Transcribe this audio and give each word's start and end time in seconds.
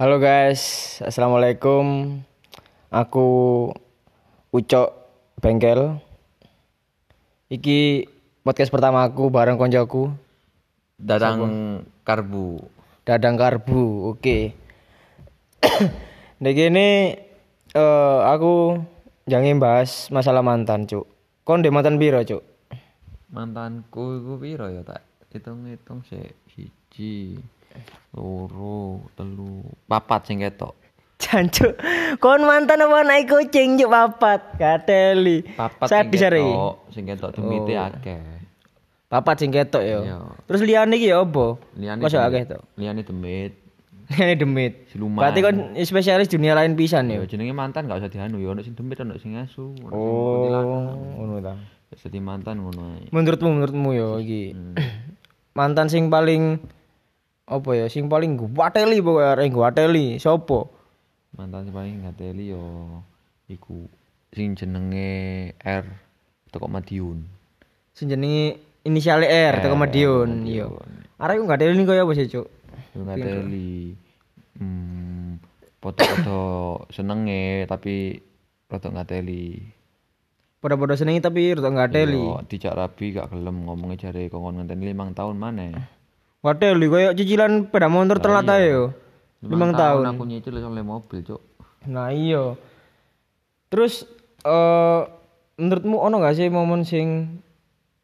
Halo 0.00 0.16
guys, 0.16 0.96
assalamualaikum. 1.04 2.16
Aku 2.88 3.28
Ucok 4.48 4.96
Bengkel. 5.44 6.00
Iki 7.52 8.08
podcast 8.40 8.72
pertama 8.72 9.04
aku 9.04 9.28
bareng 9.28 9.60
koncoku 9.60 10.08
Dadang 10.96 11.84
karbu. 12.00 12.64
Dadang 13.04 13.36
Karbu. 13.36 14.16
Oke. 14.16 14.56
Nek 16.48 16.56
ini 16.56 17.12
eh 17.76 18.18
aku 18.24 18.80
jangan 19.28 19.60
bahas 19.60 20.08
masalah 20.08 20.40
mantan, 20.40 20.88
Cuk. 20.88 21.04
Kon 21.44 21.60
ndek 21.60 21.76
mantan 21.76 22.00
piro, 22.00 22.24
Cuk? 22.24 22.40
Mantanku 23.36 24.16
iku 24.16 24.40
piro 24.40 24.64
ya 24.72 24.80
tak 24.80 25.04
hitung-hitung 25.30 26.02
sik 26.02 26.34
siji 26.50 27.38
loro 28.10 29.06
telu 29.14 29.62
papat 29.86 30.26
sing 30.26 30.40
ketok 30.40 30.74
Jancuk, 31.20 31.76
kon 32.16 32.40
mantan 32.42 32.80
apa 32.80 33.04
naik 33.04 33.28
kucing 33.28 33.76
cuk 33.76 33.92
papat, 33.92 34.40
kateli. 34.56 35.44
papat 35.52 35.84
Saya 35.84 36.00
sing 36.00 36.08
bisa 36.08 36.32
re. 36.32 36.40
ketok 36.40 36.74
sing 36.88 37.04
ketok 37.04 37.30
demite 37.36 37.72
Oh. 37.76 37.86
akeh 37.86 38.20
Papat 39.04 39.36
sing 39.36 39.52
ketok 39.52 39.84
ya. 39.84 40.00
Iya. 40.00 40.16
Terus 40.48 40.64
liyane 40.64 40.96
iki 40.96 41.12
ya 41.12 41.20
apa? 41.20 41.60
liyane 41.76 42.00
Masa 42.00 42.24
demit. 42.24 42.30
akeh 42.32 42.42
to? 42.48 42.58
liyane 42.74 43.02
demit 43.04 43.52
Liyane 44.08 44.34
demit. 44.34 44.72
Siluman. 44.88 45.20
Berarti 45.20 45.38
kon 45.38 45.56
spesialis 45.76 46.26
dunia 46.26 46.56
lain 46.56 46.72
pisan 46.72 47.06
ya. 47.06 47.20
ya 47.20 47.28
jenenge 47.28 47.52
mantan 47.52 47.84
gak 47.84 48.00
usah 48.00 48.08
dianu 48.08 48.40
ya 48.40 48.50
ono 48.50 48.64
sing 48.64 48.72
demit 48.72 48.96
ono 48.98 49.20
sing 49.20 49.36
asu 49.36 49.76
ono 49.76 49.92
sing 49.92 49.92
Oh, 49.92 50.88
ngono 51.20 51.36
ta. 51.44 51.52
Dadi 51.90 52.16
mantan 52.16 52.64
ngono 52.64 52.96
ae 52.96 53.12
Menurutmu 53.12 53.50
menurutmu 53.50 53.88
ya 53.92 54.08
iki. 54.24 54.56
Hmm. 54.56 54.72
Mantan 55.54 55.90
sing 55.90 56.10
paling 56.10 56.62
apa 57.50 57.70
ya? 57.74 57.86
Sing 57.90 58.06
paling 58.06 58.38
guateli 58.38 59.02
pokoke 59.02 59.26
arek 59.26 59.50
guateli. 59.50 60.18
Sopo? 60.22 60.80
mantan 61.30 61.66
sing 61.66 61.74
paling 61.74 62.02
ngateli 62.02 62.50
yo 62.50 62.62
iku 63.46 63.86
sing 64.34 64.58
jenenge 64.58 65.54
R 65.62 65.86
teko 66.50 66.66
Madiun 66.66 67.22
Sing 67.94 68.10
jenenge 68.10 68.58
inisial 68.82 69.22
R 69.22 69.62
teko 69.62 69.78
R, 69.78 69.82
Madiun. 69.82 70.46
Iya. 70.46 70.66
Arek 71.20 71.42
ku 71.42 71.44
guateli 71.46 71.84
kaya 71.86 72.02
apa 72.02 72.12
sih, 72.16 72.26
Cuk? 72.30 72.46
Yo 72.96 73.00
ngateli 73.06 73.94
hmm 74.58 75.38
foto-foto 75.80 76.40
senenge 76.92 77.64
tapi 77.64 78.20
rada 78.68 78.88
ngateli 78.92 79.64
Pada-pada 80.60 80.92
senengi 80.92 81.24
tapi 81.24 81.56
rada 81.56 81.72
guateli. 81.72 82.20
Yo, 82.20 82.44
dijak 82.44 82.76
rabi 82.76 83.16
gak 83.16 83.32
gelem 83.32 83.64
ngomongnya 83.64 84.12
jare 84.12 84.28
kongkon 84.28 84.60
ngenteni 84.60 84.92
limang 84.92 85.16
tahun 85.16 85.40
maneh 85.40 85.72
Guateli 86.44 86.86
kaya 86.88 87.16
cicilan 87.16 87.68
sepeda 87.68 87.88
motor 87.88 88.20
telat 88.20 88.48
ae 88.48 88.68
yo. 88.68 88.92
Limang 89.40 89.72
tahun. 89.72 90.04
aku 90.04 90.28
nyicil 90.28 90.60
oleh 90.60 90.84
mobil 90.84 91.24
cuk 91.24 91.40
Nah 91.88 92.12
iya. 92.12 92.60
Terus 93.72 94.04
eh 94.44 95.00
menurutmu 95.56 95.96
ono 95.96 96.20
gak 96.20 96.36
sih 96.36 96.52
momen 96.52 96.84
sing 96.84 97.40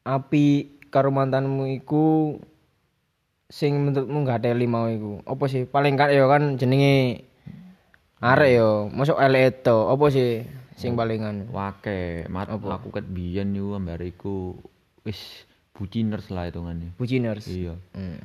api 0.08 0.80
karo 0.88 1.12
mantanmu 1.12 1.68
iku 1.76 2.40
sing 3.52 3.76
menurutmu 3.84 4.24
gak 4.24 4.48
teli 4.48 4.64
mau 4.64 4.88
iku? 4.88 5.20
Apa 5.28 5.44
sih? 5.44 5.68
Paling 5.68 6.00
gak 6.00 6.16
ya 6.16 6.24
kan 6.24 6.56
jenenge 6.56 7.28
arek 8.24 8.50
yo, 8.56 8.88
masuk 8.96 9.20
elek 9.20 9.60
itu. 9.60 9.76
Apa 9.92 10.06
sih 10.08 10.48
sing 10.76 10.92
palingan? 10.92 11.48
wake 11.48 12.28
mat 12.28 12.46
aku 12.46 12.88
ket 12.90 13.04
biyen 13.04 13.50
yo 13.50 13.72
ambare 13.72 14.06
iku 14.06 14.54
wis 15.02 15.44
buciners 15.72 16.28
lah 16.28 16.46
hitungane 16.46 16.92
Buciners. 16.94 17.44
iya 17.46 17.74
Hmm. 17.92 18.20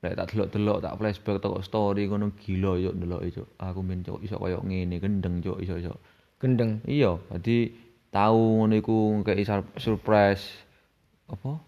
Lek 0.00 0.16
tak 0.16 0.32
delok-delok 0.32 0.80
tak 0.80 0.96
flashback 0.96 1.38
toko 1.38 1.60
story 1.60 2.08
ngono 2.08 2.32
gila 2.34 2.72
yo 2.74 2.90
ndeloke 2.90 3.28
cuk. 3.30 3.48
Aku 3.54 3.80
men 3.80 4.00
cuk 4.00 4.20
iso 4.20 4.34
koyo 4.34 4.60
ngene 4.60 4.96
gendeng 4.96 5.38
cuk 5.38 5.60
iso 5.60 5.76
iso. 5.76 6.00
Gendeng. 6.36 6.80
Iya, 6.82 7.20
dadi 7.28 7.68
tahu 8.08 8.40
ngono 8.58 8.74
iku 8.74 8.96
ngekeki 9.20 9.44
sur- 9.44 9.72
surprise 9.76 10.40
apa? 11.28 11.60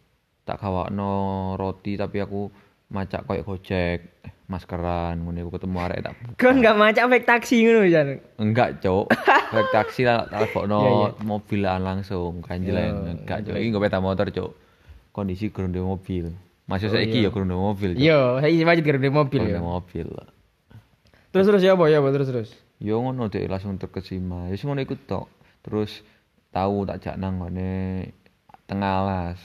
Tak 0.43 0.59
gawakno 0.59 1.13
roti 1.55 1.95
tapi 1.95 2.19
aku 2.19 2.49
macak 2.89 3.29
koyo 3.29 3.45
Gojek, 3.45 4.25
maskeran 4.47 5.21
ngono 5.21 5.37
iku 5.39 5.51
ketemu 5.53 5.77
arek 5.79 6.01
tak 6.01 6.15
Kan 6.35 6.61
gak 6.61 6.75
macak 6.75 7.05
fake 7.07 7.29
taksi 7.29 7.57
ngono 7.63 7.85
jan. 7.85 8.17
enggak 8.37 8.81
cuk. 8.81 9.13
Naik 9.53 9.69
taksi 9.69 10.03
lah 10.09 10.25
tak 10.33 10.49
lebokno 10.49 10.79
Iya, 10.81 10.91
iya. 10.91 11.09
mobilan 11.29 11.81
langsung 11.85 12.41
kanjelen. 12.41 13.21
Enggak 13.21 13.45
cuk, 13.45 13.55
iki 13.61 13.69
nggo 13.69 13.81
peta 13.85 14.01
motor 14.01 14.27
cuk. 14.33 14.51
Kondisi 15.13 15.53
gerunde 15.53 15.81
mobil. 15.85 16.33
Masih 16.65 16.89
saiki 16.89 17.21
ya 17.21 17.29
gerunde 17.29 17.53
mobil. 17.53 17.93
Iya, 18.01 18.41
saya 18.41 18.49
isi 18.49 18.65
wajib 18.65 18.89
mobil 19.13 19.43
ya. 19.45 19.61
mobil. 19.61 20.09
Terus 21.33 21.45
terus 21.49 21.63
ya 21.65 21.77
apa 21.77 21.85
ya 21.93 22.01
terus 22.01 22.29
terus. 22.29 22.51
Yo 22.81 22.99
ngono 23.05 23.29
dek 23.29 23.45
langsung 23.45 23.77
terkesima. 23.77 24.49
Ya 24.49 24.57
ngono 24.57 24.81
iku 24.81 24.97
tok. 24.97 25.29
Terus 25.61 26.01
tahu 26.49 26.89
tak 26.89 27.05
jak 27.05 27.15
nang 27.21 27.37
tengah 28.65 28.93
alas. 29.05 29.41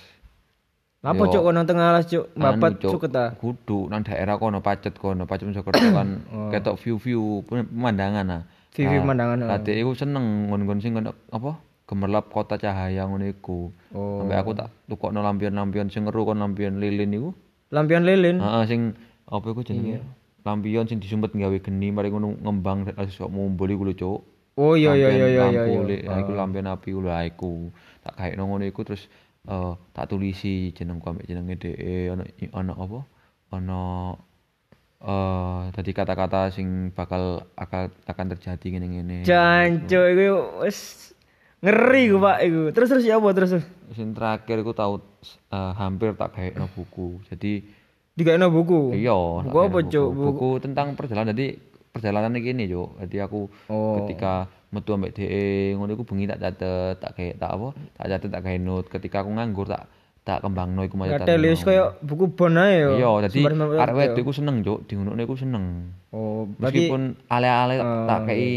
Apa 1.08 1.24
cuk 1.30 1.42
kono 1.46 1.64
tengah 1.64 1.96
alas 1.96 2.06
cuk? 2.10 2.26
Babat 2.36 2.80
Anu, 2.80 2.82
Cuk, 2.84 2.92
cuk 3.00 3.04
ta. 3.08 3.32
Kudu 3.38 3.88
nang 3.88 4.04
daerah 4.04 4.36
kono 4.36 4.60
pacet 4.60 4.98
kono, 5.00 5.24
pacet 5.24 5.48
Mojokerto 5.48 5.88
kan 5.94 6.10
ketok 6.52 6.76
view-view 6.84 7.46
pemandangan 7.48 8.26
nah. 8.28 8.44
View-view 8.78 9.02
Nah, 9.02 9.06
pemandangan, 9.10 9.38
Lah 9.50 9.60
dek 9.66 9.78
iku 9.82 9.92
seneng 9.98 10.54
ngon-ngon 10.54 10.80
sing 10.80 10.94
apa? 11.34 11.52
Gemerlap 11.90 12.30
kota 12.30 12.62
cahaya 12.62 13.10
ngono 13.10 13.26
iku. 13.26 13.74
Oh. 13.96 14.22
Sampai 14.22 14.38
aku 14.38 14.54
tak 14.54 14.70
tukokno 14.86 15.26
lampion-lampion 15.26 15.90
sing 15.90 16.06
ngeru 16.06 16.30
kon 16.30 16.38
lampion 16.38 16.78
lilin 16.78 17.10
iku. 17.18 17.30
Lampion 17.74 18.06
lilin. 18.06 18.38
Heeh 18.38 18.64
sing 18.70 18.82
apa 19.26 19.46
iku 19.50 19.66
Iya. 19.66 19.68
jenenge? 19.74 20.00
Lampion 20.46 20.86
sing 20.86 21.02
disumpet 21.02 21.34
gawe 21.34 21.58
geni 21.58 21.90
mari 21.90 22.14
ngono 22.14 22.38
ngembang 22.38 22.86
sok 23.10 23.34
mumbul 23.34 23.72
iku 23.74 23.84
lho, 23.88 23.96
Cuk. 23.98 24.20
Oh 24.58 24.74
iya 24.74 24.98
iya 24.98 25.10
iya 25.14 25.28
iya 25.30 25.46
iya. 25.54 25.64
iya. 25.70 26.10
nah, 26.10 26.18
iku 26.26 26.34
lampion 26.34 26.66
api 26.66 26.90
ku 26.90 27.00
lha 27.06 27.30
iku 27.30 27.70
tak 28.02 28.14
gaekno 28.18 28.50
ngono 28.50 28.66
iku 28.66 28.82
terus 28.82 29.06
eh, 29.46 29.74
tak 29.94 30.10
tulisi 30.10 30.74
jenengku 30.74 31.06
ambek 31.06 31.30
jenenge 31.30 31.62
DE 31.62 32.10
ana 32.10 32.26
ana 32.58 32.74
apa 32.74 33.00
ana 33.54 33.80
eh 35.00 35.60
tadi 35.72 35.92
kata-kata 35.92 36.50
sing 36.50 36.90
bakal 36.92 37.46
akan 37.54 37.94
akan 38.04 38.26
terjadi 38.34 38.66
ngene-ngene 38.68 39.22
Jancu 39.22 40.02
iku 40.08 40.26
wis 40.60 41.14
ngeri 41.58 42.10
ku 42.10 42.18
Pak 42.18 42.38
iku. 42.40 42.62
Terus 42.70 42.88
terus 42.88 43.04
ya 43.04 43.18
apa 43.18 43.30
terus 43.32 43.50
terus? 43.52 43.66
sing 43.90 44.12
terakhir 44.12 44.58
iku 44.58 44.74
tau 44.74 44.98
eh, 45.48 45.72
hampir 45.74 46.12
tak 46.14 46.34
gaekno 46.34 46.68
buku 46.70 47.22
jadi 47.26 47.62
Digaekno 48.14 48.50
buku. 48.50 48.98
iya 48.98 49.14
Buku 49.14 49.58
apa, 49.62 49.80
Cuk? 49.84 50.10
buku, 50.10 50.26
buku 50.28 50.50
tentang 50.60 50.98
perjalanan 50.98 51.32
jadi 51.32 51.62
perjalanan 51.88 52.34
iki 52.34 52.52
nih 52.52 52.68
Cuk 52.68 52.90
jadi 53.00 53.18
aku 53.24 53.42
Oh. 53.70 54.02
ketika 54.02 54.46
metu 54.68 54.92
ambek 54.92 55.14
DE 55.14 55.46
ngono 55.74 55.94
iku 55.94 56.04
bengi 56.04 56.26
tak 56.26 56.42
catet 56.42 56.98
tak 56.98 57.12
kayak 57.14 57.38
tak 57.38 57.50
apa 57.50 57.68
tak 57.96 58.06
catet 58.10 58.30
tak 58.30 58.42
gawe 58.44 58.58
note 58.60 58.88
ketika 58.90 59.22
aku 59.22 59.32
nganggur 59.32 59.64
tak 59.64 59.88
tak 60.28 60.44
kembangno 60.44 60.84
iku 60.84 61.00
maca 61.00 61.24
Katel 61.24 61.40
wis 61.48 61.64
koyo 61.64 61.96
buku 62.04 62.36
bon 62.36 62.60
ae 62.60 62.84
yo. 62.84 63.00
iya 63.00 63.12
jadi 63.32 63.48
Sembar-sembar 63.48 63.80
arek 63.80 63.94
yo. 63.96 64.00
wedok 64.04 64.22
iku 64.28 64.34
seneng 64.36 64.56
Cuk. 64.60 64.80
Dingunukne 64.92 65.22
iku 65.24 65.36
seneng. 65.40 65.64
Oh, 66.12 66.52
berarti 66.60 66.92
meskipun 66.92 67.02
ale-ale 67.32 67.80
Oh, 67.80 68.04
tak 68.04 68.20
kei 68.28 68.52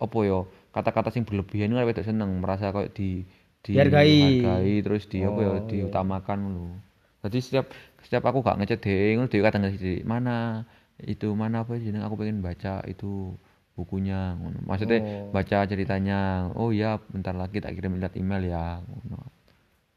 apa 0.00 0.18
yo 0.24 0.48
kata-kata 0.72 1.12
sing 1.12 1.28
berlebihan 1.28 1.76
arek 1.76 1.92
wedok 1.92 2.08
seneng 2.08 2.40
merasa 2.40 2.72
koyo 2.72 2.88
di 2.88 3.28
di 3.60 3.76
Dihargai. 3.76 4.08
dihargai, 4.40 4.74
terus 4.80 5.04
di 5.04 5.20
apa 5.20 5.36
ya 5.44 5.50
Oh, 5.52 5.60
diutamakan 5.68 6.38
ngono 6.40 6.66
jadi 7.26 7.38
setiap 7.42 7.66
setiap 8.00 8.22
aku 8.30 8.38
gak 8.40 8.56
ngechat 8.62 8.80
DE 8.80 9.18
ngono 9.18 9.26
DE 9.26 9.42
kadang 9.42 9.66
ngasih 9.66 10.06
mana 10.06 10.62
itu 11.02 11.28
mana 11.34 11.66
apa 11.66 11.74
jeneng 11.76 12.06
aku 12.06 12.16
pengen 12.16 12.40
baca 12.40 12.80
itu 12.88 13.34
bukunya 13.76 14.32
ngono. 14.40 14.64
Maksudnya 14.64 15.28
baca 15.28 15.68
ceritanya 15.68 16.48
oh 16.56 16.72
ya 16.72 16.96
bentar 17.12 17.36
lagi 17.36 17.60
tak 17.60 17.76
kirim 17.76 18.00
lihat 18.00 18.16
email 18.16 18.40
ya 18.40 18.80
ngono 18.80 19.35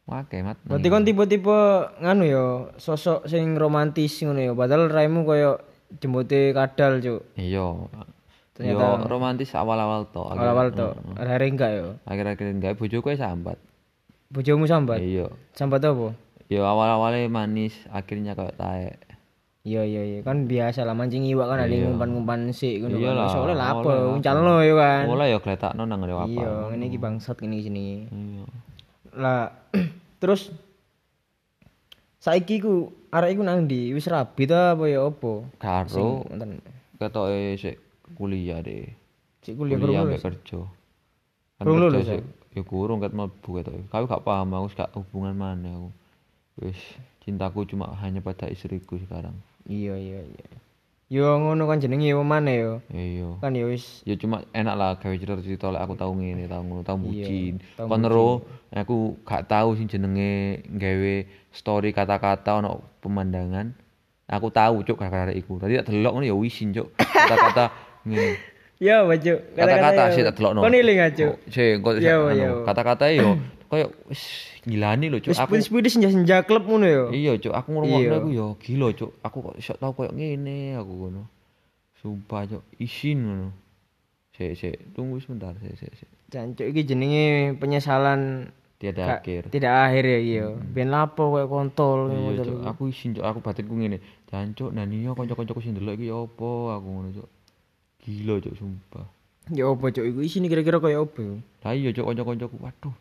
Wake 0.10 0.42
mat. 0.42 0.58
berarti 0.66 0.88
kon 0.90 1.06
tipe-tipe 1.06 1.60
nganu 2.02 2.26
yo, 2.26 2.46
sosok 2.76 3.30
sing 3.30 3.54
romantis 3.54 4.18
ngono 4.20 4.42
yo. 4.42 4.54
Padahal 4.54 4.90
raimu 4.90 5.22
koyo 5.22 5.62
jembute 5.96 6.50
kadal, 6.50 6.98
Cuk. 6.98 7.22
Iya. 7.38 7.78
Yo 8.60 8.78
romantis 9.06 9.54
awal-awal 9.54 10.10
to. 10.10 10.26
Awal-awal 10.26 10.74
to. 10.74 10.90
Akhir 11.16 11.46
enggak 11.46 11.72
yo. 11.78 11.88
Akhir-akhir 12.04 12.48
enggak 12.52 12.74
bojoku 12.76 13.14
sambat. 13.14 13.56
Bojomu 14.30 14.66
sambat. 14.66 15.00
Iya. 15.00 15.30
Sambat 15.54 15.86
apa? 15.86 16.12
Yo 16.50 16.62
awal-awalnya 16.66 17.30
manis, 17.30 17.78
akhirnya 17.88 18.34
kayak 18.34 18.58
taek. 18.58 18.98
Iya 19.60 19.84
iya 19.84 20.02
iya 20.02 20.20
kan 20.24 20.48
biasa 20.48 20.82
lah 20.82 20.96
mancing 20.96 21.28
iwak 21.28 21.46
kan 21.46 21.60
ada 21.60 21.70
yang 21.70 21.94
ngumpan-ngumpan 21.94 22.48
sik 22.50 22.80
ngono 22.80 22.96
Iya 22.96 23.12
kan. 23.12 23.44
oleh 23.44 23.56
lah. 23.60 23.70
uncalno 24.16 24.64
yo 24.64 24.74
kan. 24.74 25.04
Mulai 25.06 25.36
yo 25.36 25.40
gletakno 25.44 25.84
nang 25.84 26.00
ngene 26.00 26.16
apa. 26.16 26.26
Iya, 26.26 26.52
ngene 26.72 26.84
iki 26.88 26.98
bangsat 26.98 27.38
ngene 27.38 27.60
sini. 27.60 27.86
Iya. 28.08 28.44
Lah 29.20 29.52
terus 30.20 30.52
saiki 32.20 32.60
ku 32.60 32.92
arek 33.10 33.40
iku 33.40 33.42
nang 33.48 33.66
ndi? 33.66 33.96
Wis 33.96 34.06
rabi 34.12 34.44
ta 34.46 34.76
apa 34.76 34.86
ya 34.86 35.08
apa? 35.08 35.48
Karo 35.58 36.28
Ngoten. 36.28 36.60
ketoke 37.00 37.56
sik 37.56 37.76
kuliah 38.20 38.60
deh. 38.60 38.92
Cik 39.42 39.56
kuliah 39.56 39.80
Kuliah 39.80 40.04
kurung 40.04 40.20
kerja. 40.22 40.60
Kan 41.58 41.64
Kurung 41.64 41.80
lulus, 41.88 42.06
sik 42.06 42.24
ya 42.52 42.62
kurung 42.68 43.00
ket 43.00 43.16
mlebu 43.16 43.50
ketoke. 43.64 43.82
Kau 43.88 44.06
gak 44.06 44.24
paham 44.28 44.52
aku 44.54 44.68
gak 44.76 44.92
hubungan 44.94 45.36
mana 45.36 45.70
aku. 45.80 45.90
Wis 46.60 46.80
cintaku 47.24 47.64
cuma 47.64 47.96
hanya 48.04 48.20
pada 48.20 48.52
istriku 48.52 49.00
sekarang. 49.00 49.34
Iya 49.64 49.96
iya 49.96 50.20
iya. 50.28 50.48
Yo 51.10 51.26
ngono 51.42 51.66
kan 51.66 51.82
jenenge 51.82 52.14
yo 52.14 52.22
maneh 52.22 52.62
yo. 52.62 52.74
Iya. 52.94 53.42
Kan 53.42 53.58
yo 53.58 53.74
wis 53.74 54.06
Ya 54.06 54.14
cuma 54.14 54.46
enak 54.54 54.76
lah 54.78 54.94
gawe 55.02 55.10
cerita-cerita 55.18 55.74
lek 55.74 55.82
aku 55.82 55.98
tau 55.98 56.14
ngene, 56.14 56.46
tau 56.46 56.62
ngono, 56.62 56.86
tau 56.86 57.02
bucin. 57.02 57.58
tau 57.74 57.90
Kon 57.90 58.06
ero 58.06 58.46
aku 58.70 59.18
gak 59.26 59.50
tahu 59.50 59.74
sing 59.74 59.90
jenenge 59.90 60.62
gawe 60.70 61.14
story 61.50 61.98
kata-kata 61.98 62.62
ono 62.62 62.86
pemandangan. 63.02 63.74
Aku 64.30 64.54
tahu 64.54 64.86
cuk 64.86 65.02
gara-gara 65.02 65.34
iku. 65.34 65.58
Tadi 65.58 65.82
tak 65.82 65.90
delok 65.90 66.14
ngono 66.14 66.26
ya 66.30 66.38
wisin 66.38 66.78
cuk. 66.78 66.94
Kata-kata 67.02 67.74
ngene. 68.06 68.38
Ya, 68.78 69.02
Baju. 69.02 69.34
Kata-kata 69.58 70.04
sih 70.14 70.22
tak 70.22 70.38
delokno. 70.38 70.62
Kon 70.62 70.78
aja. 70.78 71.26
Oh, 71.26 71.38
Sih, 71.50 71.82
kok 71.82 71.98
Iya, 71.98 72.16
iya. 72.38 72.50
kata-kata 72.70 73.10
yo 73.18 73.34
koyo 73.70 73.94
wis 74.06 74.22
gilani 74.66 75.08
lho 75.08 75.22
cuk. 75.22 75.30
Wis 75.30 75.40
Aku 75.40 75.54
putus-putus 75.54 75.94
senja-senja 75.94 76.42
klub 76.42 76.66
ngono 76.66 76.86
yo. 76.86 77.04
Iya, 77.10 77.38
Cuk, 77.38 77.54
aku 77.54 77.70
ngrungokno 77.70 78.02
Iya. 78.04 78.18
iku 78.18 78.30
ya 78.30 78.46
gila, 78.58 78.88
Cuk. 78.92 79.12
Aku 79.22 79.38
kok 79.42 79.56
iso 79.56 79.74
tau 79.76 79.94
koyo 79.94 80.10
ngene 80.10 80.74
aku 80.74 80.90
ngono. 80.92 81.22
Sumpah, 81.96 82.44
Cuk, 82.46 82.64
isin 82.78 83.18
ngono. 83.22 83.48
Sik, 84.34 84.56
sik, 84.56 84.76
tunggu 84.92 85.20
sebentar, 85.20 85.54
sik, 85.56 85.76
sik, 85.76 85.92
sik. 85.96 86.10
Jancuk 86.30 86.66
iki 86.66 86.82
jenenge 86.84 87.26
penyesalan 87.56 88.50
Tiada 88.80 89.04
gak- 89.06 89.22
akhir. 89.22 89.44
Tidak 89.52 89.68
akhir 89.76 90.04
ya 90.08 90.20
iya. 90.20 90.46
Ben 90.56 90.88
lapo 90.88 91.30
koyo 91.30 91.46
kontol 91.46 92.08
Iya, 92.10 92.42
Cuk, 92.42 92.60
aku 92.66 92.82
isin, 92.88 93.14
Cuk, 93.14 93.22
aku 93.22 93.40
batinku 93.40 93.76
ngene. 93.76 94.00
Jancuk, 94.26 94.72
naniyo 94.72 95.14
kanca-kancaku 95.14 95.60
sing 95.60 95.76
ndelok 95.76 95.94
iki 95.94 96.08
ya 96.08 96.18
apa 96.18 96.50
aku 96.74 96.88
ngono, 96.88 97.10
Cuk. 97.14 97.28
Gila, 98.02 98.40
Cuk, 98.40 98.56
sumpah. 98.56 99.06
Ya 99.50 99.66
opo 99.66 99.90
cuk 99.90 100.06
iku 100.06 100.22
isine 100.22 100.46
kira-kira 100.46 100.78
koyo 100.78 101.04
opo 101.04 101.20
yo? 101.20 101.36
Lah 101.62 101.74
iya, 101.74 101.90
Cuk, 101.92 102.06
kanca-kancaku. 102.08 102.56
Waduh. 102.58 102.96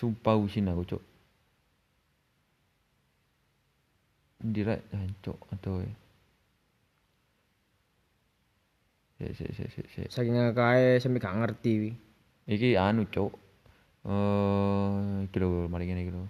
Sumpah 0.00 0.40
isin 0.48 0.72
aku, 0.72 0.96
rek, 4.40 4.80
jancuk, 4.88 5.36
aduh. 5.52 5.84
eh. 5.84 5.94
Sik, 9.20 9.36
sik, 9.36 9.50
sik, 9.52 9.68
sik, 9.68 9.86
sik. 9.92 10.08
Saking 10.08 10.56
kae 10.56 10.96
sampe 10.96 11.20
gak 11.20 11.36
ngerti 11.36 11.72
wi. 11.76 11.90
Iki 12.48 12.80
anu, 12.80 13.04
Cuk. 13.12 13.36
Eh, 14.08 15.28
iki 15.28 15.36
lho, 15.36 15.68
mari 15.68 15.84
ngene 15.84 16.00
iki 16.08 16.12
lho. 16.16 16.24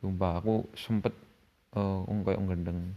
Sumpah 0.00 0.40
aku 0.40 0.72
sempet 0.72 1.12
eh 1.76 1.98
wong 2.08 2.24
koyo 2.24 2.40
gendeng. 2.48 2.96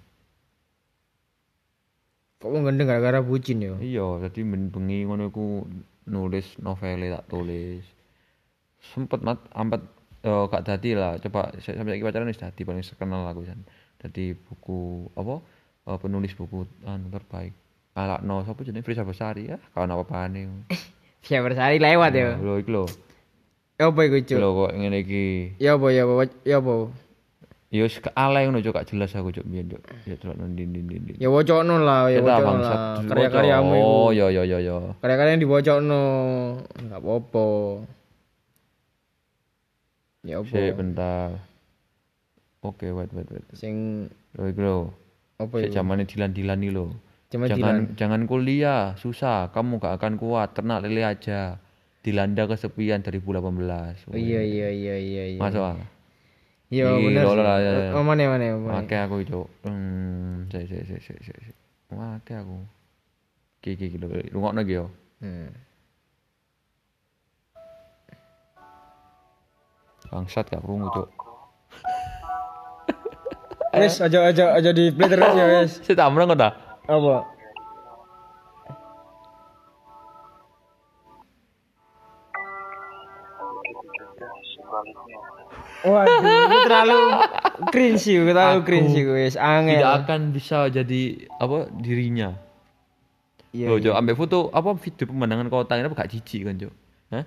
Kok 2.40 2.64
gendeng 2.64 2.88
gara-gara 2.88 3.20
bucin 3.20 3.60
yo. 3.60 3.76
Iya, 3.84 4.24
dadi 4.24 4.48
ben 4.48 4.72
bengi 4.72 5.04
ngono 5.04 5.28
iku 5.28 5.68
nulis 6.08 6.56
novel 6.64 7.12
tak 7.12 7.28
tulis. 7.28 7.84
Sempet 8.94 9.20
mat 9.22 9.40
ampet 9.52 9.82
eh 10.22 10.44
gak 10.50 10.64
dadi 10.66 10.94
lah. 10.94 11.18
Coba 11.18 11.50
sa- 11.58 11.74
sampai 11.74 11.98
saiki 11.98 12.06
pacaran 12.06 12.30
wis 12.30 12.38
dadi 12.38 12.62
paling 12.62 12.82
terkenal 12.82 13.26
aku 13.26 13.46
jan. 13.46 13.62
Dadi 13.98 14.34
buku 14.36 15.10
apa? 15.14 15.42
Eh, 15.86 15.98
penulis 15.98 16.34
buku 16.34 16.66
anu 16.84 17.10
terbaik. 17.10 17.54
Alakno 17.96 18.44
sapa 18.44 18.60
jenenge 18.62 18.84
Frisa 18.84 19.08
Besari 19.08 19.48
ya, 19.48 19.58
kawan 19.72 19.88
apa-apane. 19.88 20.68
Siapa 21.26 21.48
bersari 21.48 21.80
lewat 21.80 22.12
yo. 22.14 22.30
Lho 22.38 22.54
iki 22.60 22.70
lho. 22.70 22.86
Ya 23.76 23.90
opo 23.90 24.00
iku 24.04 24.20
cuk? 24.20 24.38
Lho 24.38 24.50
kok 24.52 24.72
ngene 24.76 24.98
iki. 25.02 25.26
Ya 25.58 25.74
opo 25.80 25.88
ya 25.90 26.04
opo 26.06 26.22
ya 26.44 26.58
opo. 26.60 26.94
Ya 27.74 27.82
wis 27.84 27.98
alay 28.14 28.46
ngono 28.46 28.62
cuk, 28.62 28.72
gak 28.72 28.88
jelas 28.94 29.12
aku 29.16 29.34
cuk 29.34 29.44
biyen 29.48 29.68
cuk. 29.68 29.82
Ya 30.06 30.16
delok 30.16 30.38
nang 30.38 30.54
ndi-ndi. 30.54 31.18
Ya 31.18 31.28
wocokno 31.28 31.82
lah, 31.82 32.08
ya 32.08 32.22
Kita 32.22 32.40
wocokno 32.40 32.62
lah. 32.62 32.78
Karya-karyamu 33.04 33.74
iku. 33.74 33.90
Oh, 33.90 34.10
ya 34.14 34.28
ya 34.30 34.44
ya 34.46 34.58
ya. 34.62 34.78
Karya-karya 35.02 35.32
yang 35.34 35.44
diwocokno. 35.44 36.04
Enggak 36.78 37.00
apa-apa. 37.02 37.48
Ya 40.26 40.42
opo. 40.42 40.50
Sik 40.50 40.74
bentar. 40.74 41.38
Oke, 42.66 42.90
wait 42.90 43.14
wait 43.14 43.30
wait. 43.30 43.46
Sing 43.54 44.10
Lho 44.34 44.50
lho. 44.50 44.78
apa 45.38 45.62
Sik 45.62 45.70
iku? 45.70 45.76
zamane 45.78 46.04
dilan-dilan 46.10 46.60
iki 46.66 46.72
lho. 46.74 46.86
Cuma 47.30 47.46
Jangan 47.46 47.94
jangan 47.94 48.22
kuliah, 48.26 48.98
susah. 48.98 49.54
Kamu 49.54 49.78
gak 49.78 50.02
akan 50.02 50.18
kuat, 50.18 50.58
ternak 50.58 50.82
lele 50.82 51.06
aja. 51.06 51.62
Dilanda 52.02 52.46
kesepian 52.46 53.02
2018. 53.02 54.14
Oh 54.14 54.18
iya 54.18 54.42
iya 54.46 54.70
iya 54.70 54.96
iya 54.98 55.24
iya. 55.34 55.40
Masuk 55.42 55.62
ah. 55.62 55.78
Iya 56.70 56.98
bener. 56.98 57.26
ya, 57.26 57.54
ya. 57.62 57.74
Oh 57.98 58.06
mana 58.06 58.30
mana 58.30 58.46
mana. 58.58 58.82
Oke 58.82 58.94
aku 58.98 59.26
cuk. 59.26 59.48
Hmm, 59.66 60.50
sik 60.50 60.66
sik 60.70 60.86
sik 60.86 61.02
sik 61.02 61.18
sik. 61.22 61.56
Oke 61.94 62.34
aku. 62.34 62.62
Iki 63.62 63.70
iki 63.78 63.86
iki 63.94 63.98
lho. 64.02 64.08
Rungokno 64.34 64.62
iki 64.62 64.78
yo. 64.78 64.86
Hmm. 65.22 65.50
Bangsat 70.10 70.46
gak 70.50 70.62
krungu 70.62 70.88
cuk. 70.94 71.08
Wes 73.76 74.00
aja 74.00 74.32
aja 74.32 74.56
aja 74.56 74.72
di 74.72 74.88
play 74.96 75.12
terus 75.12 75.36
ya 75.36 75.46
wes. 75.52 75.84
Sik 75.84 76.00
tak 76.00 76.08
meneng 76.16 76.32
kok 76.32 76.40
ta? 76.40 76.50
Apa? 76.88 77.28
Waduh, 85.86 86.50
terlalu 86.66 87.02
cringe 87.70 88.00
sih, 88.00 88.18
terlalu 88.18 88.60
cringe 88.64 88.90
sih, 88.96 89.04
wes 89.06 89.36
angel. 89.36 89.76
Tidak 89.78 89.94
akan 90.08 90.20
bisa 90.32 90.72
jadi 90.72 91.02
apa 91.38 91.68
dirinya. 91.76 92.34
Iya, 93.56 93.72
Loh, 93.72 93.80
Cuk, 93.80 93.96
ambek 93.96 94.16
foto 94.20 94.52
apa 94.52 94.76
video 94.76 95.08
pemandangan 95.08 95.48
kota 95.48 95.80
ini 95.80 95.88
apa 95.88 95.96
gak 95.96 96.12
jijik 96.12 96.44
kan, 96.44 96.56
Cuk? 96.60 96.74
Hah? 97.12 97.24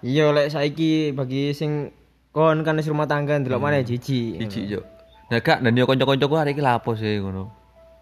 iya, 0.00 0.32
lek 0.32 0.48
saiki 0.48 1.12
bagi 1.12 1.52
sing 1.52 1.92
kon 2.30 2.62
kan 2.62 2.78
rumah 2.78 3.06
tangga 3.06 3.36
ndelok 3.36 3.58
mana 3.58 3.82
jijik. 3.82 4.38
Jijik, 4.38 4.64
Cuk. 4.70 4.84
Nah, 5.30 5.38
gak 5.38 5.62
dan 5.62 5.74
yo 5.74 5.86
kanca-kancaku 5.86 6.34
hari 6.34 6.50
iki 6.52 6.62
lapo 6.62 6.94
sih 6.94 7.18
ngono. 7.18 7.50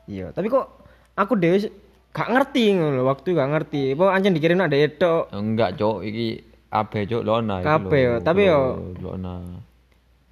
Iya, 0.04 0.32
tapi 0.32 0.48
kok 0.48 0.64
aku 1.12 1.36
dhewe 1.36 1.56
s- 1.58 1.72
gak 2.10 2.28
ngerti 2.28 2.72
ngono 2.72 3.04
waktu 3.04 3.28
gak 3.32 3.48
ngerti. 3.48 3.82
Apa 3.92 4.04
anjen 4.12 4.32
dikirim 4.32 4.56
ada 4.58 4.72
etok. 4.72 5.28
Enggak, 5.32 5.76
Cuk, 5.76 6.04
iki 6.04 6.40
abe, 6.69 7.04
Cuk, 7.04 7.25
lona 7.25 7.60
iki 7.60 7.69
Kabeh 7.69 8.00
yo, 8.00 8.14
tapi 8.20 8.42
yo- 8.44 8.96
lona. 9.00 9.44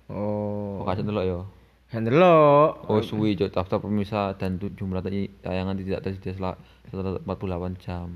Oh, 0.07 0.81
Kok 0.81 0.87
kasih 0.87 1.05
delok 1.05 1.25
yo. 1.27 1.41
kan 1.87 2.03
ndelok. 2.03 2.89
Oh, 2.89 3.01
suwi, 3.01 3.33
Cuk, 3.35 3.49
daftar 3.51 3.81
pemirsa 3.81 4.37
dan 4.37 4.57
jumlah 4.59 5.01
tayangan 5.41 5.77
tidak 5.77 6.01
tersedia 6.03 6.33
sel- 6.33 6.61
setelah 6.87 7.17
48 7.25 7.77
jam. 7.81 8.09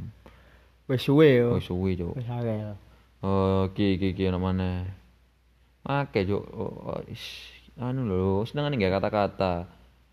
Wes 0.89 1.01
suwe 1.01 1.41
yo. 1.41 1.57
Oh, 1.57 1.63
suwi, 1.63 1.97
Cuk. 1.97 2.17
Wes. 2.17 2.27
Oh, 3.21 3.69
ki 3.73 4.01
ki 4.01 4.17
ki 4.17 4.29
ana 4.29 4.41
maneh. 4.41 4.89
Oke, 5.85 6.29
Cuk. 6.29 6.45
Oh, 6.53 6.93
oh, 6.93 7.01
anu 7.81 8.05
lho, 8.05 8.45
senengane 8.45 8.77
nggak 8.77 9.01
kata-kata. 9.01 9.65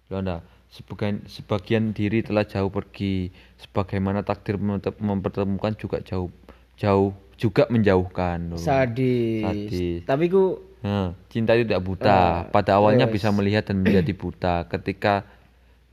Lho 0.08 0.18
ndak, 0.24 0.42
sebagian 0.72 1.28
sebagian 1.28 1.92
diri 1.92 2.24
telah 2.24 2.48
jauh 2.48 2.71
pergi, 2.71 3.28
sebagaimana 3.59 4.24
takdir 4.24 4.56
memper- 4.56 4.95
mempertemukan 4.95 5.76
juga 5.76 6.00
jauh 6.00 6.31
jauh 6.80 7.12
juga 7.36 7.68
menjauhkan. 7.68 8.56
Lho. 8.56 8.57
Sadis. 8.57 9.44
Sadis. 9.44 10.02
Tapi 10.07 10.26
ku 10.31 10.68
Nah, 10.78 11.18
cinta 11.28 11.57
itu 11.57 11.66
tidak 11.66 11.83
buta. 11.83 12.47
Pada 12.54 12.78
awalnya 12.78 13.09
bisa 13.09 13.33
melihat 13.33 13.66
dan 13.66 13.81
menjadi 13.81 14.14
buta 14.14 14.69
ketika 14.69 15.26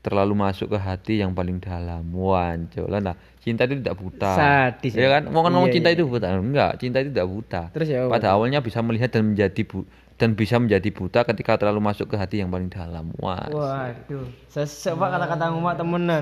terlalu 0.05 0.37
masuk 0.37 0.69
ke 0.69 0.77
hati 0.77 1.25
yang 1.25 1.33
paling 1.33 1.57
dalam. 1.57 2.05
Wancuk 2.13 2.85
lah 2.85 3.01
nah, 3.01 3.15
cinta 3.41 3.65
itu 3.65 3.81
tidak 3.81 3.97
buta. 3.97 4.31
Sadis 4.37 4.93
Ya 4.93 5.09
kan? 5.09 5.33
Mau 5.33 5.41
ngomong 5.41 5.73
Iya, 5.73 5.81
cinta 5.81 5.89
iya. 5.89 5.97
itu 5.97 6.05
buta. 6.05 6.27
Enggak, 6.29 6.71
cinta 6.77 7.01
itu 7.01 7.09
tidak 7.09 7.25
buta. 7.25 7.61
terus 7.73 7.89
ya. 7.89 8.05
Pada 8.05 8.37
awalnya 8.37 8.61
bisa 8.61 8.85
melihat 8.85 9.09
dan 9.09 9.33
menjadi 9.33 9.61
bu 9.65 9.81
dan 10.15 10.31
bisa 10.31 10.55
menjadi 10.61 10.89
buta 10.95 11.27
ketika 11.27 11.59
terlalu 11.59 11.81
masuk 11.83 12.07
ke 12.07 12.15
hati 12.15 12.39
yang 12.39 12.53
paling 12.53 12.69
dalam. 12.69 13.09
Wah. 13.17 13.49
Waduh. 13.49 14.29
Sesek 14.47 14.93
pak 14.95 15.09
kata-kata 15.11 15.49
mak 15.51 15.75
temenan. 15.75 16.21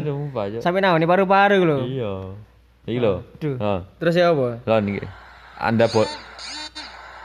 Sampai 0.63 0.79
naon 0.81 0.97
nih 0.97 1.09
paru-paru 1.11 1.61
lho. 1.61 1.77
Iya. 1.85 2.13
Iki 2.87 2.99
lho. 3.03 3.13
Aduh. 3.21 3.55
Heeh. 3.59 3.79
Terus 3.99 4.13
ya 4.15 4.31
apa? 4.33 4.47
Lah 4.65 4.79
niki. 4.79 5.03
Anda 5.59 5.85
bo 5.91 6.01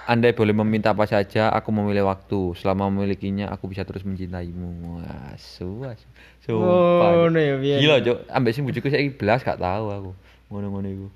Anda 0.08 0.32
boleh 0.32 0.56
meminta 0.56 0.96
apa 0.96 1.04
saja, 1.04 1.52
aku 1.52 1.68
memilih 1.68 2.08
waktu. 2.08 2.56
Selama 2.56 2.88
memilikinya, 2.88 3.52
aku 3.52 3.68
bisa 3.68 3.84
terus 3.84 4.08
mencintaimu. 4.08 4.96
Wah, 4.96 5.36
suas. 5.36 6.00
Sumpah. 6.40 7.12
Oh, 7.12 7.28
no 7.28 7.36
ya. 7.36 7.60
Gila, 7.60 8.00
Cuk. 8.00 8.24
Ambek 8.32 8.56
sing 8.56 8.64
bojoku 8.64 8.88
saiki 8.88 9.12
belas 9.12 9.44
gak 9.44 9.60
tahu 9.60 9.92
aku. 9.92 10.10
Ngono-ngono 10.48 10.88
iku. 10.88 11.08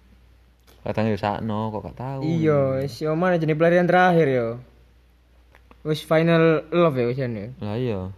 Kadang 0.85 1.09
yo 1.09 1.17
sakno 1.17 1.73
kok 1.73 1.89
gak 1.89 1.99
tahu. 2.05 2.21
Iya, 2.21 2.85
si 2.93 3.09
Oman 3.09 3.41
jenis 3.41 3.57
pelarian 3.57 3.89
terakhir 3.89 4.29
yo. 4.29 4.49
Wis 5.89 6.05
final 6.05 6.69
love 6.69 7.01
ya 7.01 7.09
wis 7.09 7.17
ya. 7.17 7.33
Lah 7.65 7.81
iya. 7.81 8.13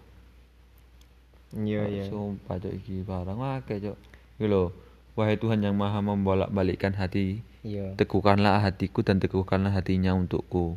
Iya 1.54 1.82
iya. 1.86 2.04
Sumpah, 2.10 2.58
Cuk 2.58 2.74
iki 2.82 3.06
barang 3.06 3.38
akeh. 3.62 3.78
Iki 3.78 4.46
lho. 4.50 4.74
Wahai 5.14 5.38
Tuhan 5.38 5.62
yang 5.62 5.78
Maha 5.78 6.02
membolak-balikkan 6.02 6.98
hati, 6.98 7.38
Iya. 7.64 7.96
teguhkanlah 7.96 8.60
hatiku 8.60 9.00
dan 9.00 9.16
teguhkanlah 9.16 9.72
hatinya 9.72 10.12
untukku. 10.12 10.76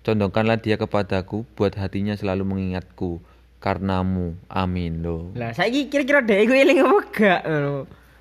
Condongkanlah 0.00 0.56
dia 0.56 0.74
kepadaku, 0.74 1.44
buat 1.52 1.76
hatinya 1.76 2.16
selalu 2.16 2.48
mengingatku. 2.48 3.20
Karenamu, 3.58 4.38
amin 4.48 5.02
loh. 5.02 5.34
Lah 5.34 5.50
saiki 5.50 5.86
kira-kira 5.86 6.22
dek 6.22 6.46
iku 6.46 6.54
eling 6.54 6.78
apa 6.78 6.98
gak 7.10 7.40
ngono. 7.44 7.74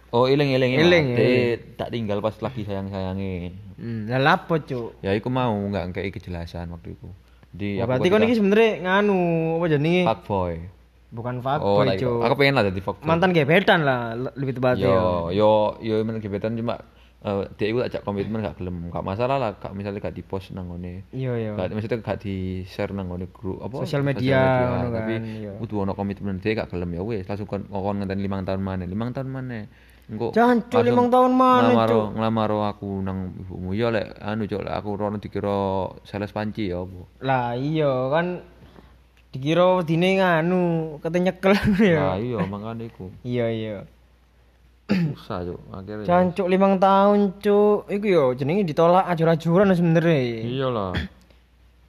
Oh 0.09 0.25
iling 0.25 0.49
iling 0.49 0.71
Iling, 0.73 1.07
tak 1.75 1.93
tinggal 1.93 2.19
pas 2.19 2.33
lagi 2.37 2.65
sayang 2.65 2.89
sayangi. 2.89 3.53
Hmm, 3.77 4.09
lah 4.09 4.17
lapo, 4.17 4.57
Cuk? 4.57 4.97
Ya 4.99 5.13
iku 5.13 5.29
mau 5.29 5.53
nggak 5.53 5.93
kayak 5.93 6.11
kejelasan 6.11 6.73
waktu 6.73 6.91
itu. 6.91 7.07
Di 7.47 7.77
Oh, 7.77 7.85
berarti 7.85 8.09
kon 8.09 8.19
iki 8.21 8.35
sebenarnya 8.35 8.71
nganu 8.81 9.19
apa 9.55 9.65
jenenge? 9.69 10.03
fuckboy. 10.03 10.53
bukan 11.07 11.39
Oh, 11.39 11.43
fuckboy 11.79 11.85
tak 11.87 12.03
cuk 12.03 12.19
Aku 12.19 12.33
pengen 12.35 12.53
lah 12.53 12.63
jadi 12.67 12.81
fuckboy. 12.81 13.07
mantan 13.07 13.31
gebetan 13.31 13.79
lah 13.81 14.11
le- 14.11 14.35
lebih 14.35 14.59
tepatnya 14.59 14.91
Yo, 14.91 15.31
yo, 15.31 15.51
yo 15.79 16.03
men 16.03 16.19
gebetan 16.19 16.51
cuma 16.51 16.83
eh 17.27 17.43
dia 17.53 17.67
iku 17.67 17.83
ajak 17.83 18.01
komitmen 18.01 18.39
gak 18.39 18.55
gelem. 18.55 18.87
Gak 18.87 19.03
masalah 19.03 19.35
lah, 19.35 19.51
gak 19.59 19.75
misalnya 19.75 19.99
gak 19.99 20.15
di-post 20.15 20.55
nang 20.55 20.71
ngone. 20.71 21.03
iya 21.11 21.35
iya 21.35 21.51
Gak 21.53 21.75
maksudnya 21.75 21.99
gak 21.99 22.23
di-share 22.23 22.95
nang 22.95 23.11
ngone 23.11 23.27
grup 23.27 23.59
apa 23.59 23.83
Sosial 23.83 23.99
media, 24.01 24.39
ngono 24.39 24.87
kan, 24.87 24.91
tapi 24.95 25.13
iya. 25.43 25.51
kudu 25.59 25.83
ono 25.83 25.91
komitmen 25.91 26.39
dia 26.39 26.55
gak 26.55 26.71
gelem 26.71 26.95
ya 26.95 27.03
wis 27.03 27.27
langsung 27.27 27.43
kon 27.43 27.67
ngokon 27.67 27.99
ngenten 27.99 28.23
5 28.23 28.47
tahun 28.47 28.61
maneh. 28.61 28.87
5 28.87 29.11
tahun 29.11 29.27
maneh. 29.27 29.63
Engko 30.07 30.31
Jangan, 30.31 30.63
langsung 30.63 30.87
limang 30.87 31.07
tahun 31.11 31.31
maneh, 31.35 31.75
ngelamar-. 31.75 32.15
Ngelamar 32.15 32.51
aku 32.71 32.89
nang 33.03 33.35
ibumu. 33.35 33.75
Ya 33.75 33.91
lek 33.91 34.15
anu 34.17 34.47
cuk 34.47 34.63
lek 34.63 34.71
aku 34.71 34.89
rono 34.95 35.19
dikira 35.19 35.59
sales 36.07 36.31
panci 36.31 36.71
ya 36.71 36.79
apa. 36.79 37.01
lah 37.19 37.47
iya 37.53 37.91
kan 38.07 38.39
dikira 39.27 39.83
dine 39.83 40.15
nganu 40.15 40.61
kate 41.03 41.19
nyekel 41.19 41.51
ya 41.83 42.15
Lah 42.15 42.17
iya 42.17 42.39
makane 42.47 42.87
iku. 42.87 43.11
iya 43.27 43.51
iya 43.51 43.77
Susah 44.87 45.43
cuk 45.43 45.59
akhirnya. 45.67 46.07
Cancuk 46.07 46.47
limang 46.47 46.79
tahun 46.79 47.43
cuk 47.43 47.91
iku 47.91 48.05
yo 48.07 48.23
jenenge 48.39 48.63
ditolak 48.63 49.03
ajur-ajuran 49.11 49.75
sebenernya 49.75 50.47
Iya 50.47 50.67
lah. 50.75 50.95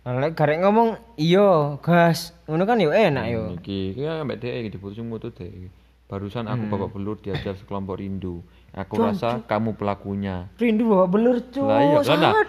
Lek 0.09 0.35
garek 0.35 0.59
ngomong 0.65 0.99
iya 1.15 1.79
gas 1.79 2.35
ngono 2.51 2.67
kan 2.67 2.83
yo 2.83 2.91
enak 2.91 3.25
yo 3.31 3.43
Iki, 3.61 3.95
iki 3.95 4.03
ambek 4.03 4.43
dhek 4.43 4.55
iki 4.67 4.69
diputusin 4.75 5.07
mutu 5.07 5.31
dhek. 5.31 5.71
Barusan 6.09 6.49
aku 6.49 6.65
babak 6.73 6.91
belur 6.97 7.21
diajar 7.21 7.55
sekelompok 7.55 8.01
rindu. 8.01 8.41
Aku 8.73 8.97
rasa 8.97 9.45
kamu 9.45 9.77
pelakunya. 9.77 10.49
rindu 10.57 10.89
bawa 10.89 11.07
belur 11.07 11.39
cuk 11.53 11.69
Lah 11.69 11.85
iya, 11.85 11.99
kan, 12.03 12.49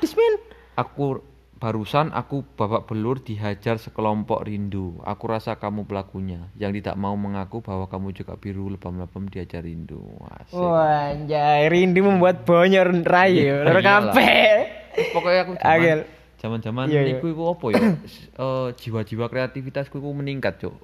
Aku 0.79 1.19
barusan 1.59 2.15
aku 2.15 2.47
babak 2.55 2.87
belur 2.87 3.19
dihajar 3.19 3.75
sekelompok 3.75 4.47
rindu. 4.47 4.95
Aku 5.03 5.27
rasa 5.27 5.59
kamu 5.59 5.83
pelakunya 5.83 6.47
yang 6.55 6.71
tidak 6.71 6.95
mau 6.95 7.13
mengaku 7.19 7.59
bahwa 7.59 7.85
kamu 7.91 8.15
juga 8.15 8.39
biru 8.39 8.71
lebam-lebam 8.71 9.27
diajar 9.27 9.67
rindu. 9.67 9.99
Asik. 10.39 10.55
wah 10.55 11.11
anjay 11.11 11.67
rindu 11.67 12.07
membuat 12.07 12.47
yo 12.47 12.87
loro 12.87 13.79
Iyalah. 13.79 13.83
kabeh 13.83 14.79
Pokoknya 15.11 15.39
aku 15.45 15.51
Agel. 15.59 15.99
zaman 16.39 16.59
zaman 16.63 16.87
Iya, 16.87 17.03
iya. 17.03 17.19
iku 17.19 17.27
iku 17.31 17.43
apa 17.51 17.65
ya? 17.75 17.79
Eh, 18.39 18.67
jiwa-jiwa 18.79 19.27
kreativitasku 19.27 19.99
iku 19.99 20.09
meningkat, 20.15 20.63
Cuk. 20.63 20.75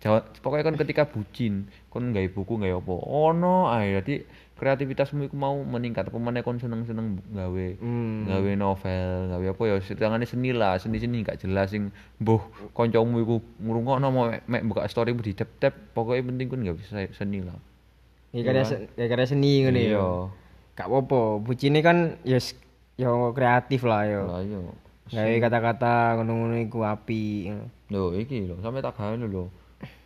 Jawa, 0.00 0.24
pokoknya 0.40 0.64
kan 0.64 0.76
ketika 0.80 1.02
bucin, 1.08 1.68
kon 1.92 2.12
nggawe 2.12 2.28
buku 2.32 2.56
nggawe 2.60 2.76
apa? 2.80 2.94
Ono 3.08 3.68
ae. 3.68 3.96
Dadi 4.00 4.20
kreativitasmu 4.60 5.24
iku 5.24 5.34
mau 5.34 5.56
meningkat. 5.56 6.06
Apa 6.06 6.14
meneh 6.14 6.44
kon 6.44 6.60
seneng-seneng 6.60 7.16
gawe 7.32 7.66
Hmm. 7.80 8.28
gawe 8.28 8.50
novel, 8.54 9.08
gawe 9.26 9.46
apa 9.48 9.62
ya 9.64 9.74
setengahnya 9.80 10.28
seni 10.28 10.52
lah, 10.52 10.76
seni-seni 10.76 11.24
gak 11.24 11.40
jelas 11.40 11.72
sing 11.72 11.88
mbuh 12.18 12.44
kancamu 12.70 13.16
iku 13.18 13.36
ngrungokno 13.58 14.06
mau 14.06 14.28
mek, 14.28 14.44
mek 14.44 14.62
buka 14.62 14.84
story 14.84 15.16
di 15.16 15.32
tap 15.32 15.48
pokoknya 15.90 16.28
penting 16.28 16.46
kon 16.46 16.60
gak 16.60 16.76
bisa 16.76 17.00
seni 17.10 17.40
lah. 17.40 17.56
ya 18.30 18.46
karya 18.46 18.62
se- 18.62 18.86
ya 18.94 19.08
karya 19.08 19.26
seni 19.26 19.64
ngene 19.64 19.80
yo 19.82 19.90
Iya. 19.90 20.06
gak 20.76 20.86
apa-apa 20.86 21.42
bucine 21.42 21.80
kan 21.80 22.14
ya 22.22 22.38
yo 22.94 23.32
kreatif 23.32 23.82
lah 23.82 24.06
yo 24.06 24.22
Lah 24.28 24.40
iya. 24.40 24.60
gawe 25.10 25.34
kata-kata 25.42 26.14
ngono-ngono 26.14 26.54
iku 26.60 26.84
api 26.84 27.50
Loh, 27.90 28.14
iki 28.14 28.46
loh, 28.46 28.62
sampai 28.62 28.78
tak 28.78 28.94
gawe 28.94 29.18
lho. 29.18 29.50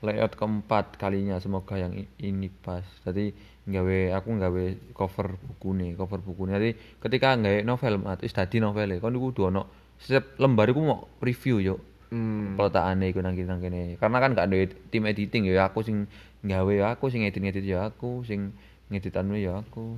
Layout 0.04 0.38
keempat 0.38 1.00
kalinya 1.00 1.40
semoga 1.42 1.74
yang 1.74 1.96
ini 2.20 2.48
pas. 2.50 2.84
Jadi 3.02 3.34
nggawe 3.64 4.14
aku 4.20 4.28
nggawe 4.36 4.64
cover 4.94 5.34
buku 5.34 5.68
nih, 5.74 5.90
cover 5.98 6.20
buku 6.20 6.46
nih. 6.46 6.52
Jadi 6.60 6.70
ketika 7.02 7.34
nggawe 7.34 7.58
novel, 7.66 7.94
mat, 7.98 8.20
wis 8.22 8.36
dadi 8.36 8.62
novele, 8.62 9.00
kon 9.02 9.16
iku 9.16 9.32
kudu 9.32 9.42
ono 9.50 9.62
setiap 9.98 10.36
lembar 10.38 10.70
iku 10.70 10.80
mau 10.84 11.00
review 11.18 11.58
yo. 11.58 11.76
hmm. 12.12 12.60
Iku 12.60 13.18
nang 13.24 13.34
kene 13.34 13.48
nang 13.48 13.60
kene. 13.64 13.82
Karena 13.98 14.18
kan 14.22 14.30
gak 14.36 14.46
ada 14.52 14.56
tim 14.92 15.04
editing 15.08 15.48
ya 15.48 15.66
aku 15.66 15.82
sing 15.82 16.06
nggawe 16.44 16.72
ya 16.76 16.86
aku 16.94 17.08
sing 17.08 17.24
edit-edit 17.24 17.64
ya 17.64 17.88
aku, 17.88 18.22
sing 18.28 18.52
ngedit 18.92 19.16
anu 19.16 19.34
ya 19.34 19.64
aku. 19.64 19.96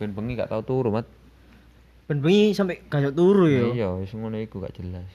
Ben 0.00 0.16
bengi 0.16 0.34
gak 0.34 0.50
tau 0.50 0.64
turu, 0.64 0.90
Mat. 0.90 1.06
ben 2.10 2.18
bengi 2.18 2.50
sampai 2.50 2.82
gak 2.90 3.14
turu 3.14 3.46
yo 3.46 3.72
Iya, 3.72 3.88
wis 4.02 4.10
ngono 4.10 4.40
iku 4.40 4.58
gak 4.58 4.74
jelas. 4.74 5.06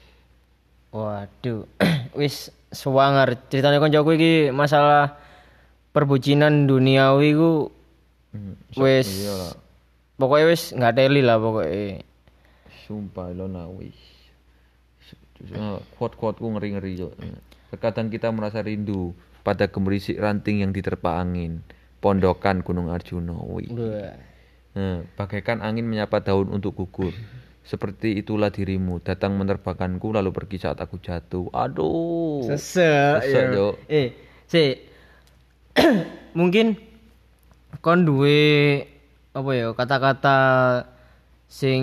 Waduh, 0.88 1.68
wis 2.18 2.48
suwanger 2.70 3.48
ceritanya 3.48 3.80
koncoku 3.80 4.16
iki 4.16 4.34
masalah 4.52 5.16
perbucinan 5.92 6.68
duniawi 6.68 7.32
ku 7.32 7.72
Hmm, 8.28 8.60
wis 8.76 9.24
pokoknya 10.20 10.52
wis 10.52 10.76
nggak 10.76 10.94
teli 11.00 11.24
lah 11.24 11.40
pokoknya. 11.40 12.04
Sumpah 12.84 13.32
lo 13.32 13.48
nah 13.48 13.68
wis. 13.72 13.96
Quote-quoteku 15.96 16.44
ngeri-ngeri 16.44 16.92
yo. 16.98 17.08
Terkadang 17.72 18.12
kita 18.12 18.28
merasa 18.34 18.60
rindu 18.60 19.14
pada 19.46 19.70
gemerisik 19.70 20.20
ranting 20.20 20.60
yang 20.60 20.76
diterpa 20.76 21.16
angin. 21.22 21.64
Pondokan 22.04 22.60
Gunung 22.60 22.92
Arjuna. 22.92 23.34
Wih. 23.48 23.72
Nah, 24.76 25.02
bagaikan 25.16 25.64
angin 25.64 25.88
menyapa 25.88 26.20
daun 26.20 26.52
untuk 26.52 26.76
gugur. 26.76 27.16
Seperti 27.68 28.24
itulah 28.24 28.48
dirimu, 28.48 29.04
datang 29.04 29.36
menerbangkanku 29.36 30.08
lalu 30.16 30.32
pergi 30.32 30.56
saat 30.56 30.80
aku 30.80 30.96
jatuh. 31.04 31.52
Aduh. 31.52 32.40
Sesek. 32.48 33.28
Sesek, 33.28 33.44
ya. 33.52 33.68
Eh, 33.92 34.08
si 34.48 34.72
mungkin 36.38 36.80
kon 37.84 38.08
duwe 38.08 38.82
apa 39.36 39.50
ya 39.52 39.76
kata-kata 39.76 40.38
sing 41.46 41.82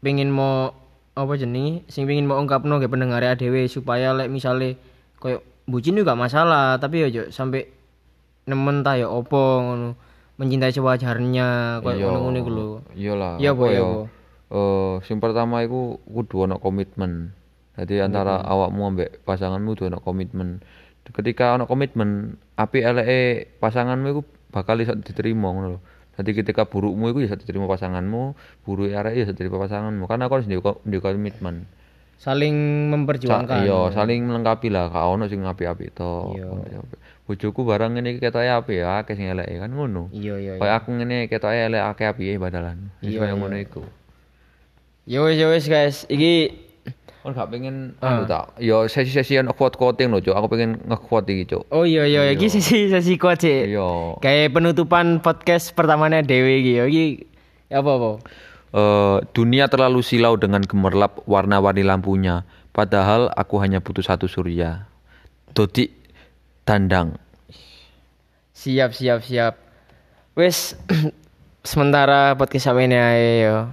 pengin 0.00 0.32
mau 0.32 0.72
apa 1.12 1.32
jenenge 1.36 1.84
sing 1.92 2.08
pengin 2.08 2.24
mau 2.24 2.40
ungkapno 2.40 2.80
ke 2.80 2.88
pendengar 2.88 3.22
dhewe 3.36 3.68
supaya 3.68 4.16
lek 4.16 4.32
misale 4.32 4.80
koyo 5.20 5.44
bucin 5.68 6.00
juga 6.00 6.16
masalah 6.16 6.80
tapi 6.80 7.04
ya 7.12 7.28
sampai 7.28 7.68
nemen 8.48 8.80
ta 8.80 8.96
ya 8.96 9.06
opo 9.06 9.60
ngono 9.60 9.88
mencintai 10.40 10.72
sewajarnya 10.72 11.78
koyo 11.84 11.94
Iya. 12.00 12.04
ngono-ngono 12.08 12.36
iku 12.40 12.50
lho 12.50 12.68
Iyalah. 12.96 13.32
Iya, 13.36 13.52
apa 13.52 13.60
apa, 13.60 13.66
iya, 13.68 13.80
ya? 13.84 14.19
Eh, 14.50 14.94
sing 15.06 15.22
pertama 15.22 15.62
iku 15.62 16.02
kudu 16.10 16.50
ono 16.50 16.58
komitmen. 16.58 17.30
Jadi 17.78 18.02
antara 18.02 18.42
awakmu 18.42 18.82
ambek 18.90 19.22
pasanganmu 19.22 19.78
kudu 19.78 19.94
ono 19.94 20.02
komitmen. 20.02 20.58
Ketika 21.06 21.54
ono 21.54 21.70
komitmen, 21.70 22.34
api 22.58 22.82
eleke 22.82 23.20
pasanganmu 23.62 24.06
iku 24.10 24.22
bakal 24.50 24.82
iso 24.82 24.98
diterima 24.98 25.54
ngono 25.54 25.78
lho. 25.78 25.80
Jadi 26.18 26.30
ketika 26.36 26.66
burukmu 26.66 27.14
iku 27.14 27.22
ya 27.24 27.38
diterima 27.38 27.70
pasanganmu, 27.70 28.34
buruk 28.66 28.90
arek 28.90 29.22
ya 29.22 29.24
diterima 29.30 29.62
pasanganmu. 29.62 30.04
Karena 30.10 30.26
aku 30.26 30.42
harus 30.42 30.46
ndek 30.50 30.66
ndek 30.82 31.00
komitmen. 31.00 31.70
saling 32.20 32.52
Sa 32.52 32.92
memperjuangkan 32.92 33.64
iya, 33.64 33.80
saling 33.96 34.28
melengkapi 34.28 34.68
lah. 34.68 34.92
Gak 34.92 35.08
ono 35.08 35.24
sing 35.24 35.40
apik-apik 35.40 35.96
to. 35.96 36.36
Iya. 36.36 36.84
Bojoku 37.24 37.64
barang 37.64 37.96
ngene 37.96 38.12
iki 38.12 38.20
ketoke 38.20 38.44
apik 38.44 38.76
ya, 38.84 39.00
akeh 39.00 39.16
sing 39.16 39.30
eleke 39.32 39.56
kan 39.56 39.72
ngono. 39.72 40.12
iya 40.12 40.36
iya 40.36 40.52
iya. 40.58 40.60
Kayak 40.60 40.74
aku 40.84 40.88
ngene 41.00 41.16
ketoke 41.32 41.56
elek 41.56 41.80
akeh 41.80 42.06
apike 42.12 42.36
badalan. 42.36 42.92
Wis 43.00 43.16
Iya, 43.16 43.24
iya. 43.24 43.34
ngono 43.38 43.56
iku. 43.56 43.80
Ya 45.10 45.26
wis 45.26 45.34
ya 45.34 45.50
wis 45.50 45.66
guys 45.66 45.96
iki 46.06 46.54
Kan 47.20 47.36
gak 47.36 47.52
pengen 47.52 48.00
Ah. 48.00 48.16
anu 48.16 48.24
tak. 48.24 48.56
Yo 48.56 48.88
sesi-sesi 48.88 49.36
ono 49.36 49.52
quote-quoting 49.52 50.08
lho, 50.08 50.24
Cuk. 50.24 50.32
Aku 50.32 50.48
pengen 50.48 50.80
nge-quote 50.88 51.28
iki, 51.28 51.52
Cuk. 51.52 51.68
Oh 51.68 51.84
iya 51.84 52.08
iya 52.08 52.32
iki 52.32 52.48
sesi 52.48 52.88
sesi 52.88 53.20
quote 53.20 53.44
sih. 53.44 53.76
Iya. 53.76 54.16
Kayak 54.24 54.56
penutupan 54.56 55.20
podcast 55.20 55.76
pertamanya 55.76 56.24
Dewi 56.24 56.64
iki. 56.64 56.72
ya. 56.80 56.84
Iki 56.88 57.06
apa 57.76 57.90
apa? 57.92 58.10
Eh, 58.72 59.16
dunia 59.36 59.68
terlalu 59.68 60.00
silau 60.00 60.40
dengan 60.40 60.64
gemerlap 60.64 61.20
warna-warni 61.28 61.84
lampunya. 61.84 62.48
Padahal 62.72 63.28
aku 63.36 63.60
hanya 63.60 63.84
butuh 63.84 64.00
satu 64.00 64.24
surya. 64.24 64.88
Dodik 65.52 65.92
dandang. 66.64 67.20
Siap 68.56 68.96
siap 68.96 69.20
siap. 69.20 69.60
Wes 70.40 70.72
sementara 71.68 72.32
podcast 72.32 72.72
ini 72.80 72.96
ae 72.96 73.44
yo. 73.44 73.68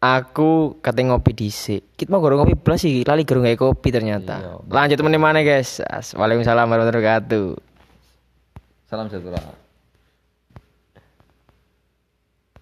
Aku 0.00 0.80
kate 0.80 1.04
ngopi 1.04 1.36
dhisik. 1.36 1.92
Kita 1.92 2.08
mau 2.08 2.24
gorong 2.24 2.40
ngopi 2.40 2.56
blas 2.56 2.88
iki, 2.88 3.04
lali 3.04 3.28
gorong 3.28 3.44
gawe 3.44 3.58
kopi 3.60 3.92
ternyata. 3.92 4.40
Iya. 4.40 4.52
Lanjut 4.64 4.96
temen 4.96 5.20
mana 5.20 5.44
guys. 5.44 5.84
Waalaikumsalam 6.16 6.64
warahmatullahi 6.72 7.04
wabarakatuh. 7.04 7.48
Salam 8.88 9.12
sejahtera. 9.12 9.59